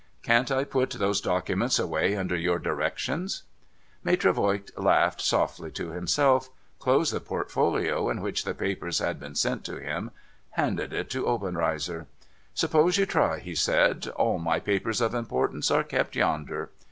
'Can't 0.23 0.49
I 0.51 0.63
put 0.63 0.89
those 0.89 1.21
documents 1.21 1.77
away 1.77 2.15
under 2.15 2.35
your 2.35 2.57
directions?' 2.57 3.43
Maitre 4.03 4.31
Voigt 4.33 4.71
laughed 4.75 5.21
softly 5.21 5.69
to 5.73 5.91
himself; 5.91 6.49
closed 6.79 7.13
the 7.13 7.19
portfolio 7.19 8.09
in 8.09 8.19
which 8.21 8.43
the 8.43 8.55
papers 8.55 8.97
had 8.97 9.19
been 9.19 9.35
sent 9.35 9.63
to 9.65 9.79
him; 9.79 10.09
handed 10.57 10.91
it 10.91 11.11
to 11.11 11.27
Obenreizer.' 11.27 12.07
Suppose 12.55 12.97
you 12.97 13.05
try,' 13.05 13.37
he 13.41 13.53
said.' 13.53 14.07
All 14.17 14.39
my 14.39 14.59
papers 14.59 15.01
of 15.01 15.13
importance 15.13 15.69
are 15.69 15.83
kept 15.83 16.15
yonder.' 16.15 16.71